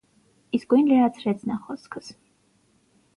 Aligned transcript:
-իսկույն 0.59 0.87
լրացրեց 0.91 1.45
նա 1.51 1.57
խոսքս: 1.67 2.09